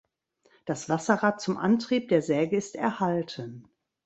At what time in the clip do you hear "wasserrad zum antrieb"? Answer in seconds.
0.89-2.09